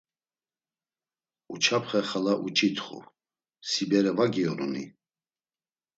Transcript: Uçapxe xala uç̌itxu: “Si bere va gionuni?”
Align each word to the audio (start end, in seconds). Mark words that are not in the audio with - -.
Uçapxe 1.53 2.01
xala 2.09 2.33
uç̌itxu: 2.45 2.99
“Si 3.69 3.83
bere 3.89 4.11
va 4.17 4.25
gionuni?” 4.33 4.85